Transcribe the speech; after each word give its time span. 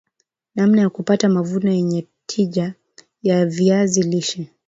namna 0.55 0.81
ya 0.81 0.89
kupata 0.89 1.29
mavuno 1.29 1.71
yenye 1.71 2.07
tija 2.25 2.73
ya 3.23 3.45
viazi 3.45 4.01
lishe 4.03 4.49